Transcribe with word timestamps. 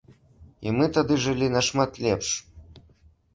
І 0.67 0.71
мы 0.77 0.87
тады 0.95 1.17
жылі 1.25 1.51
нашмат 1.57 2.01
лепш. 2.07 2.33